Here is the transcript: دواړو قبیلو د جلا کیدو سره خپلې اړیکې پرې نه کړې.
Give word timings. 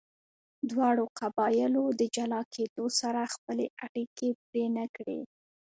دواړو 0.69 1.05
قبیلو 1.19 1.83
د 1.99 2.01
جلا 2.15 2.41
کیدو 2.55 2.85
سره 2.99 3.31
خپلې 3.33 3.65
اړیکې 3.85 4.27
پرې 4.47 4.65
نه 4.77 4.85
کړې. 4.95 5.19